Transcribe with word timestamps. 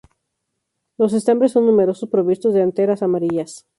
Los 0.97 1.13
estambres 1.13 1.51
son 1.51 1.67
numerosos, 1.67 2.09
provistos 2.09 2.55
de 2.55 2.63
anteras 2.63 3.03
amarillas. 3.03 3.67